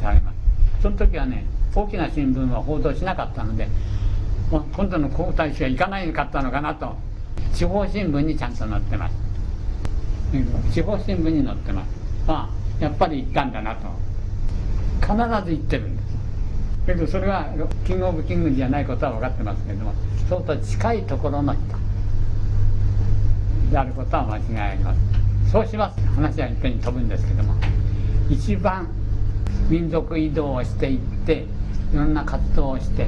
[0.00, 0.36] されます。
[0.82, 3.68] その時はね大きな新聞は報道しなかったので
[4.50, 6.96] 今度の皇太子は行かないかったのかなと
[7.54, 9.14] 地方新聞にちゃんと載ってます。
[10.72, 11.88] 地方新聞に載ってます。
[12.26, 13.88] ああやっぱり行ったんだなと。
[15.00, 15.99] 必ず行ってるんです。
[16.86, 17.46] けどそれは
[17.86, 19.92] キングオブキングじゃないことは分かってますけれども
[20.28, 21.62] 相当近いところの人
[23.70, 25.00] であることは間違いあります。
[25.52, 26.00] そうします。
[26.14, 27.54] 話はいっぺんに飛ぶんですけども
[28.28, 28.88] 一番
[29.68, 31.44] 民族移動をしていって
[31.92, 33.06] いろんな活動をして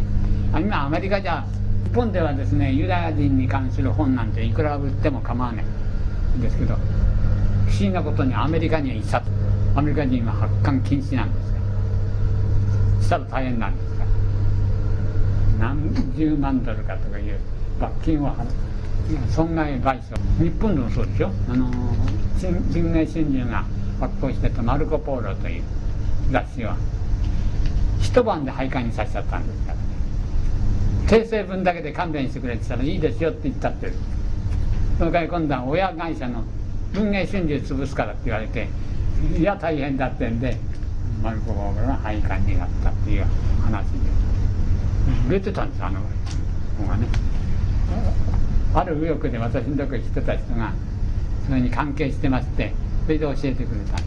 [0.53, 1.45] 今アメリカじゃ
[1.85, 6.79] 日本ではですねユダヤ人に関する本なんていくら売っても構わないんですけど不
[7.71, 9.29] 思議なことにアメリカには一冊
[9.77, 11.41] アメリカ人は発刊禁止なんです
[13.03, 14.05] したら大変なんですか？
[15.59, 17.38] 何十万ドルかとかいう
[17.81, 18.47] 罰金を払う。
[19.31, 20.17] 損害賠償。
[20.43, 21.31] 日本でもそうですよ。
[21.51, 21.71] あの
[22.38, 22.53] 新
[22.93, 23.65] 明春秋が
[24.01, 25.62] 発行してた「マルコ・ポーロ」という
[26.31, 26.77] 雑誌は
[28.01, 29.79] 一晩で廃刊にさせちゃったんですから。
[31.09, 33.93] 訂正文だけで勘弁してくれって言ったらいいですよって言ったって
[34.99, 36.43] その代わり今度は親会社の
[36.95, 38.69] 文藝春秋潰すからって言われて
[39.37, 40.57] いや大変だってんで
[41.23, 43.25] マルコ・ポーロが廃刊になったっていう
[43.63, 43.99] 話で
[45.29, 46.01] 売れてたんですあの
[46.79, 47.07] 本がね。
[48.75, 50.73] ある右翼で私のとこに来てた人が
[51.47, 52.73] それに関係してまして
[53.05, 53.99] それで教えてくれた。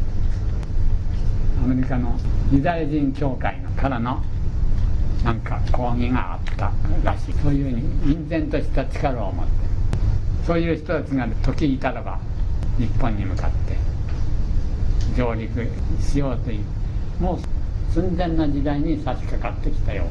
[1.63, 2.19] アメリカの
[2.51, 4.21] ユダヤ人協会からの
[5.23, 6.71] なんか講義があった
[7.03, 7.33] らしい。
[7.41, 9.51] そういうふうに隠然とした力を持って。
[10.45, 12.19] そういう人たちが時いたらば
[12.77, 13.77] 日本に向かって
[15.17, 15.67] 上陸
[15.99, 16.65] しようという
[17.19, 20.05] もう寸前の時代に差し掛かってきたよ。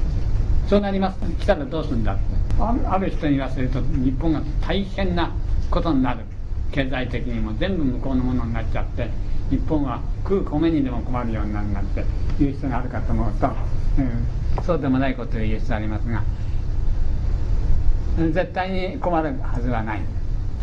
[0.68, 1.18] そうなります。
[1.38, 2.22] 来たらどうするんだって。
[2.60, 5.30] ある人に言わせると日本が大変な
[5.70, 6.20] ことになる。
[6.74, 9.08] 経済的にも全部向こうのものになっちゃって
[9.48, 12.00] 日本は食う米にでも困るようになるなんて
[12.42, 16.24] いう人があるかと思うと、うん、そうでもないことを言う人ありますが
[18.18, 20.00] 絶対に困るはずはない。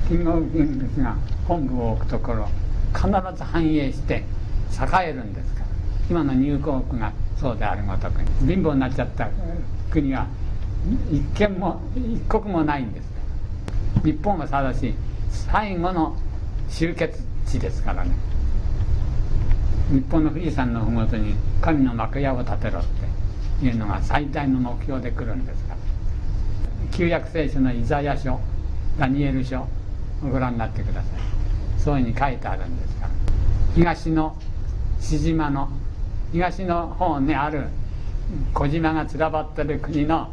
[0.10, 1.16] 金剛銀ですが
[1.48, 2.50] 本部を置くところ
[2.94, 4.24] 必ず繁栄して栄
[5.12, 5.56] えるんです。
[5.56, 5.61] か
[6.12, 9.30] 今の入国がそうであるごとく貧乏になっちゃった
[9.89, 10.28] 国は
[11.10, 13.10] 一軒も一国もないんです。
[14.04, 14.93] 日本はただし
[15.30, 16.17] 最後の
[16.67, 18.12] 集結地ですからね。
[19.89, 22.84] 日本の富士山の麓に神の幕屋を建てろっ
[23.60, 25.78] ていうのが最大の目標で来るんですから
[26.91, 28.38] 旧約聖書のイザヤ書
[29.00, 29.67] ダニエル書を
[30.30, 31.04] ご覧になってください。
[31.80, 33.10] そういうふうに書いてあるんですから
[33.76, 34.36] 東の
[35.00, 35.69] 獅島の
[36.32, 37.67] 東の方にある
[38.54, 40.30] 小島が散らばってる国の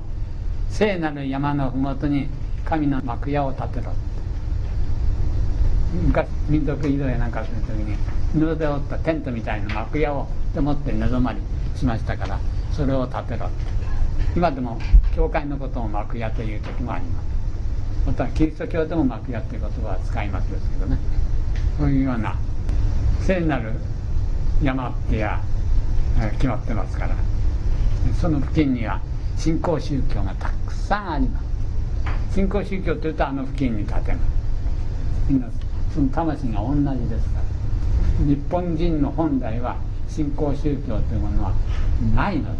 [0.70, 2.28] 聖なる山の麓に
[2.64, 3.92] 神の幕屋を建てろ
[6.06, 7.96] 昔民族移動やなんかする時に
[8.34, 11.40] 布で織ったテントみたいな幕屋をでもって寝泊まり
[11.74, 12.38] しましたから
[12.72, 13.48] それを建てろ
[14.36, 14.78] 今でも
[15.16, 17.26] 教会のことを幕屋という時もあります
[18.06, 20.98] またキリスト教でも幕屋という言葉は使いますですけどね
[21.78, 22.36] そういうような
[23.22, 23.72] 聖なる
[24.62, 25.40] 山ってや
[26.32, 27.14] 決まってますから。
[28.20, 29.00] その付近には
[29.36, 31.44] 新興宗教がたくさんあります。
[32.34, 34.20] 新興宗教というとあの付近に建てます。
[35.28, 35.48] みんな
[35.94, 38.26] その魂が同じですから。
[38.26, 39.76] 日本人の本来は
[40.08, 41.52] 新興宗教というものは
[42.14, 42.58] ないので。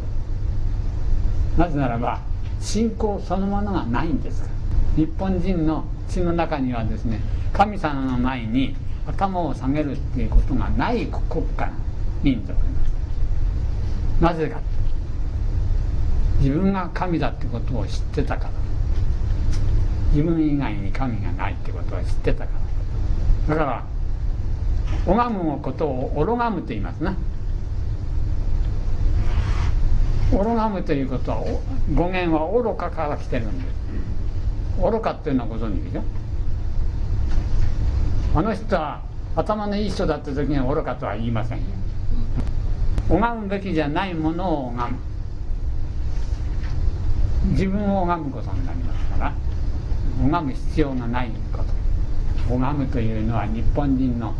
[1.56, 2.20] すなぜならば
[2.60, 4.54] 信仰そのものがないんですから。
[4.96, 7.20] 日本人の血の中にはですね
[7.52, 11.70] 神様の前に頭を下げるっていうことがない国家
[12.22, 12.66] 民族な
[14.20, 14.60] なぜか。
[16.40, 18.50] 自分が神だってことを知ってたから。
[20.12, 22.50] 自分以外に神がないってことを知ってたか
[23.48, 23.54] ら。
[23.56, 23.84] だから
[25.06, 27.14] 拝むことを愚がむと言いますな。
[30.30, 31.38] 愚がむということは
[31.94, 33.64] 語源は愚かから来てるんで。
[33.64, 33.68] す
[34.80, 36.02] 愚かっていうのはご存知でしょ？
[38.34, 39.02] あの人は
[39.34, 41.64] 頭のいい人だった時には愚かとは言いませんよ。
[43.08, 44.98] 拝むべきじゃないものを拝む
[47.52, 49.32] 自分を拝むことになりますから
[50.22, 51.64] 拝む必要がないこ
[52.48, 54.34] と拝むというのは日本人の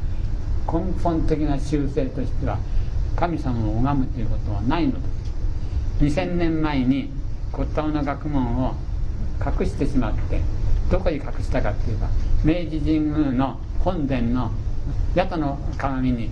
[0.66, 2.58] 根本的な習性としては
[3.16, 7.10] 神様を拝むということはないのです2000年前に
[7.52, 8.74] 骨董の学問を
[9.44, 10.40] 隠してしまって
[10.90, 12.08] どこに隠したかっていうば
[12.44, 14.50] 明治神宮の本殿の
[15.14, 16.30] 八田の鏡に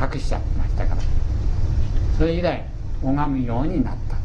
[0.00, 1.02] 隠しちゃってましたから。
[2.16, 2.64] それ以来
[3.02, 4.16] 拝むようになった。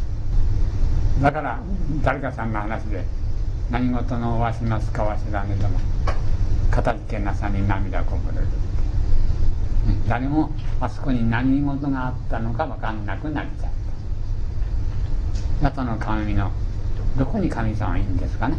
[1.22, 1.60] だから
[2.04, 3.04] 誰かさんの話で
[3.70, 5.80] 何事のわしますかわしだねども
[6.72, 8.48] 片付けなさに涙こぼれる。
[10.08, 13.72] 誰もあそこに何事があったのか分かんなくなっちゃっ
[15.62, 15.70] た。
[15.70, 16.52] 八の鏡の
[17.18, 18.58] どこに神様はいいんですかね。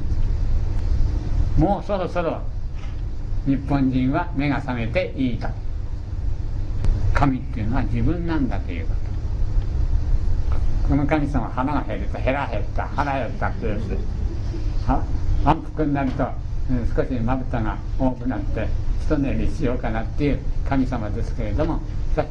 [1.58, 2.40] もうそろそろ
[3.46, 5.48] 日本人は目が覚めていいと。
[7.14, 8.94] 神っていうのは自分なんだというこ
[10.82, 10.88] と。
[10.88, 13.80] この神様は花が減ると減ら減った腹減ったっていう。
[15.44, 16.26] 反復になると
[16.94, 18.68] 少しまぶたが多くなって
[19.02, 22.28] 一寝りしようかなっていう神様ですけれどもしかし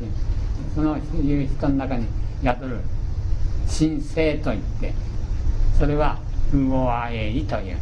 [0.75, 2.07] そのいう人の中に
[2.43, 2.79] 宿る
[3.67, 4.93] 神聖といって
[5.77, 6.19] それは
[6.53, 7.77] 「ウオアエイ」という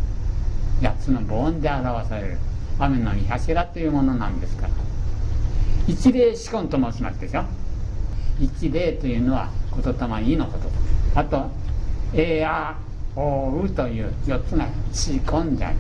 [0.82, 2.38] 八つの母音で表される
[2.80, 4.91] 雨の御柱というものなんですから。
[5.88, 7.44] 一例四根と申しますでしょ
[8.40, 9.50] 一例というのは
[9.84, 10.70] 言霊いのこと。
[11.14, 11.50] あと
[12.14, 12.76] 「えあ
[13.16, 15.78] おう」という4つが四根である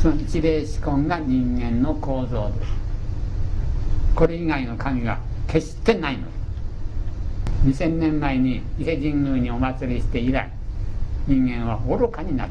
[0.00, 2.72] その一例四根が人間の構造です。
[4.14, 6.24] これ以外の神は決してないの。
[7.64, 10.48] です2000年前に伊勢神宮にお祭りして以来
[11.26, 12.48] 人間は愚かになっ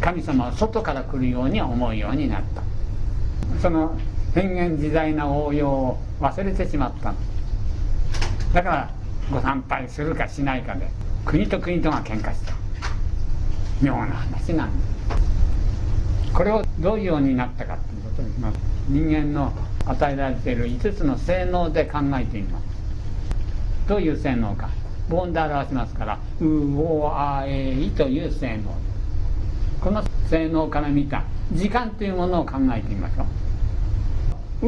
[0.00, 0.06] た。
[0.06, 2.62] 神様は外から来るように思うようになった。
[3.60, 3.96] その
[4.34, 7.14] 変幻自在な応用を忘れてしまった
[8.54, 8.90] だから
[9.30, 10.88] ご参拝するかしないかで
[11.24, 12.52] 国と国とが喧嘩した。
[13.82, 18.52] 妙な話なんですこれをどういうようになったかということに、まあ、
[18.88, 19.52] 人間の
[19.84, 22.64] 与えられている5つの性能で考えてみます。
[23.88, 24.70] どういう性能か。
[25.10, 28.72] 母音で表しますから「うおあえい」という性能。
[29.80, 33.26] この性能から見た時間というものを考えてみましょう。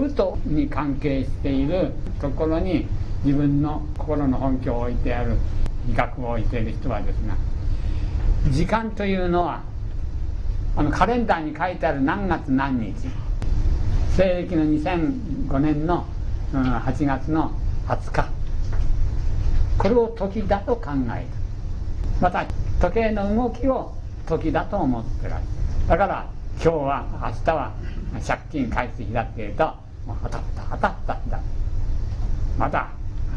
[0.01, 2.87] うとに関係しているところに
[3.25, 5.37] 自分の心の本拠を置いてある
[5.87, 7.37] 自覚を置いている人はですが
[8.51, 9.63] 時間というのは
[10.77, 13.09] あのカレンダーに書いてある何月何日
[14.17, 16.05] 西暦の2005年の
[16.53, 17.53] 8月の
[17.87, 18.29] 20日
[19.79, 21.27] これを時だと考える
[22.21, 22.45] また
[22.81, 23.95] 時計の動きを
[24.27, 25.49] 時だと思ってられる。
[25.89, 26.27] だから
[26.63, 27.73] 今日は明日は
[28.27, 31.41] 借金返す日だっていうともう当たった当たった日だ。
[32.59, 32.89] まだ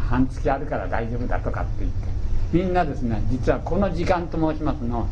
[0.10, 2.08] 半月あるから大丈夫だとかって言って。
[2.53, 5.08] みんなですね実はこの時間と申しますの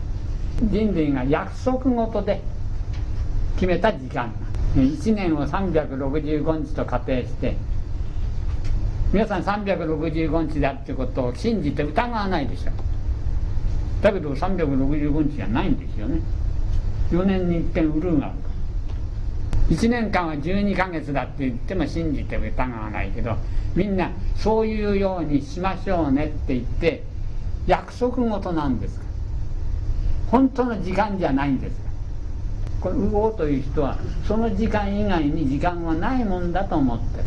[0.63, 2.41] 人類が約束ごとで
[3.55, 4.33] 決めた時間。
[4.75, 7.55] 1年を365日と仮定して
[9.13, 12.71] 皆さん365日だってことを信じて疑わないでしょ。
[12.71, 12.73] う
[14.03, 16.19] だけど365日じゃないんですよね。
[17.11, 18.35] 4年に一遍ウルーがある
[19.69, 23.35] 1年間は12ヶ月だって言っても信じて疑わないけど
[23.75, 27.03] みんなそういうようにしましょうねって言って
[27.65, 28.99] 約束事なんです。
[28.99, 29.05] か
[30.29, 31.75] 本当の時間じゃないんです。
[31.75, 31.85] か
[32.81, 33.97] この魚という人は
[34.27, 37.17] その時間以外に時間はないもんだと思って。
[37.19, 37.23] る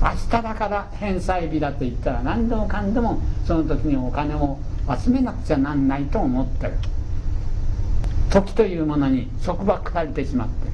[0.00, 4.58] 明日だから返済日だと言ったら何でもかんでもその時にお金を
[5.02, 6.74] 集めなくちゃなんないと思ってる。
[8.30, 10.67] 時というものに束縛されてしまって。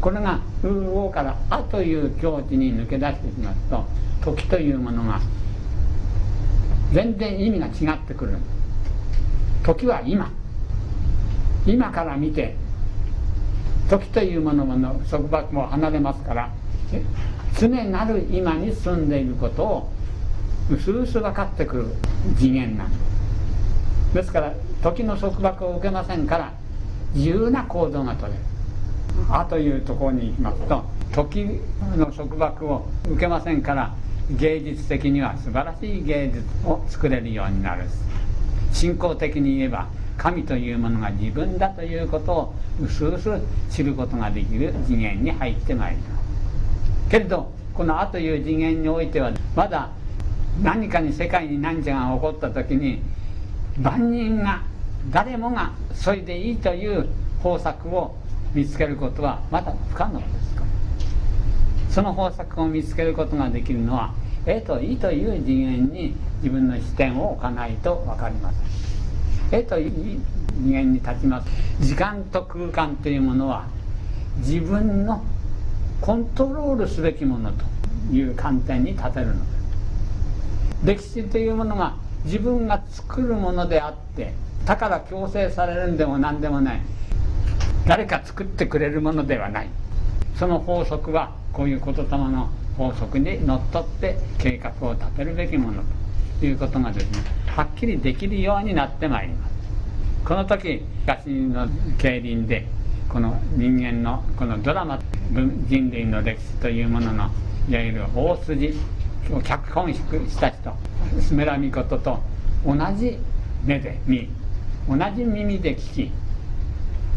[0.00, 3.84] これが「風王」から「あ」という境地に抜け出してしまうと
[4.32, 5.20] 時というものが
[6.92, 8.38] 全然意味が違ってくる。
[9.62, 10.30] 時は今。
[11.68, 12.56] 今から見て
[13.90, 16.50] 時というものの束縛も離れますから
[17.58, 19.92] 常なる今に住んでいることを
[20.70, 21.86] 薄々分かってくる
[22.36, 26.52] 次元なんですですから時の束縛を受けませんから
[27.14, 28.44] 自由な行動が取れる
[29.30, 31.60] 「あ」というところに行きますと時
[31.96, 33.94] の束縛を受けませんから
[34.30, 37.82] 芸術的には素晴らしい芸術を作れるようになる。
[38.72, 43.40] 信仰的に言えば神というものが自分だということを薄々
[43.70, 47.10] 知ることができる次元に入ってまいります。
[47.10, 49.88] けれどこの「あ」という次元においてはまだ
[50.62, 53.00] 何かに世界に何かが起こった時に
[53.80, 54.62] 万人が
[55.10, 57.06] 誰もがそれでいいという
[57.42, 58.16] 方策を
[58.54, 60.62] 見つけることはまだ不可能ですか？
[60.62, 60.66] ら
[61.90, 64.12] その方策を見つけることができるのは
[64.46, 69.90] 「え」と「い」という次元に自分の視点を置かないと分かりません「え」と「い」
[70.58, 71.48] 次元に立ちます。
[71.80, 73.66] 時間と空間というものは
[74.38, 75.22] 自分の
[76.00, 77.64] コントロールすべきものと
[78.12, 80.84] いう観点に立てるのです。
[80.84, 81.94] 歴史というものが
[82.24, 84.32] 自分が作るものであって
[84.64, 86.80] だから強制されるんでも何でもない。
[87.88, 89.68] 誰か作ってくれるものではない。
[90.36, 95.82] その法則はこういう言霊の法則にのっとって計画を立てるべきもの
[96.38, 99.54] ということがですねはっきりできるようになってまいります。
[100.22, 101.66] この時昔の
[101.96, 102.66] 競輪で
[103.08, 105.00] この人間のこのドラマ
[105.32, 107.30] 人類の歴史というものの
[107.70, 108.74] いわゆる大筋
[109.32, 110.76] を脚本した人
[111.22, 112.18] スメラミコトと
[112.66, 113.16] 同じ
[113.64, 114.28] 目で見
[114.86, 116.12] 同じ耳で聞き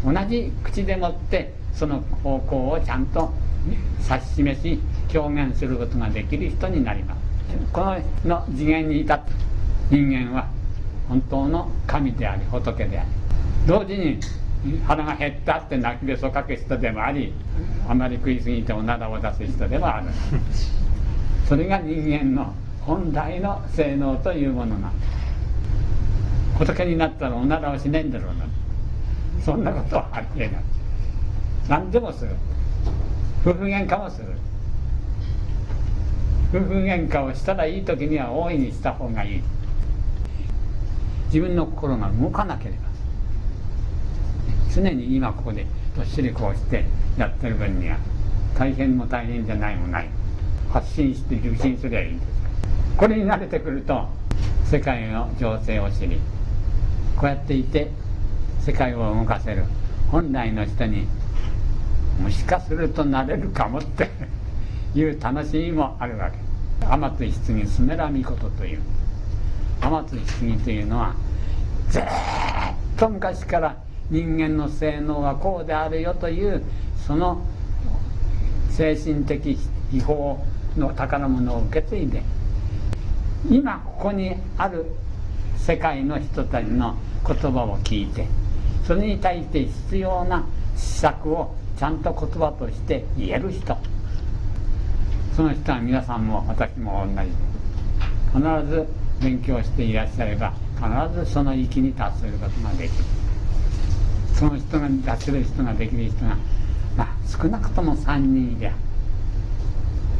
[0.04, 3.32] 同じ口でもってその方向をちゃんと
[4.08, 4.80] 指し示し
[5.14, 7.18] 表現することができる人になります。
[7.72, 9.24] このの次元に至った
[9.90, 10.48] 人間は
[11.08, 13.08] 本当の神であり仏であり。
[13.66, 14.18] 同時に
[14.86, 17.32] 腹が減ったって泣きべそかく人でもあり
[17.88, 20.06] あまり食いすぎておならを出す人でもある。
[21.48, 24.92] それが人間の本来の性能というものなん
[26.58, 28.44] 仏になったらおならをしないんだろうな。
[29.44, 30.62] そんなことはありえない。
[31.68, 32.30] 何でもする
[33.44, 34.28] 夫婦喧嘩もする。
[36.54, 39.42] 夫婦喧嘩をしたらいい時には大いにした方がいい
[41.26, 42.78] 自分の心が動かなければ。
[44.74, 45.66] 常に今ここで
[45.96, 46.84] どっしりこうして
[47.18, 47.98] やってる分には
[48.56, 50.08] 大変も大変じゃないもない。
[50.72, 52.32] 発信して受信すりゃいいんです。
[52.96, 54.06] これに慣れてくると
[54.64, 56.18] 世界の情勢を知り。
[57.16, 57.90] こうやっていて
[58.64, 59.64] 世界を動かせる。
[60.10, 61.06] 本来の人に
[62.22, 64.10] もしかするとなれるかもって
[64.94, 66.38] いう楽しみもあるわけ。
[66.86, 68.80] 天津棺スメラミコトという。
[69.80, 71.14] 天津棺というのは
[71.90, 72.02] ずっ
[72.96, 73.76] と昔から
[74.10, 76.62] 人間の性能はこうであるよという
[77.06, 77.42] その
[78.70, 79.58] 精神的
[79.90, 80.36] 秘宝
[80.76, 82.22] の宝物を受け継いで
[83.50, 84.86] 今ここにある
[85.56, 86.96] 世界の人たちの
[87.26, 88.26] 言葉を聞いて
[88.86, 90.44] それに対して必要な
[90.76, 93.76] 施策をちゃんと言葉として言える人。
[95.36, 97.28] その人は皆さんも私も同じ。
[98.32, 98.86] 必ず
[99.20, 103.04] 勉強していらっしゃれば必ずその域に達することができる。
[104.34, 106.36] その人が達する人ができる人が、
[106.96, 108.72] まあ、少なくとも3人いりゃ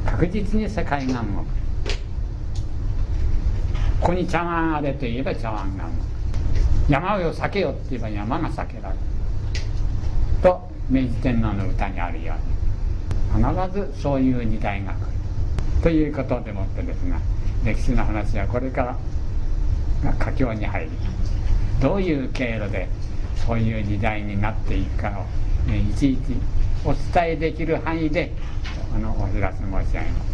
[0.07, 1.25] 確実に世界が動く。
[4.01, 6.12] ここに茶碗あれと言えば茶碗が動く。
[6.89, 9.01] 山を避けよって言えば山が避けられる
[10.43, 12.35] と明治天皇の歌にあるよ
[13.35, 15.07] うに必ずそういう時代が来る
[15.83, 17.19] ということでもってですが
[17.65, 18.97] 歴史の話はこれから
[20.05, 20.91] が佳境に入り
[21.81, 22.89] どういう経路で
[23.47, 26.21] そういう時代になっていくかを、いちいち
[26.85, 28.33] お伝えできる範囲で
[28.95, 30.32] あのお知らせ申し上げます。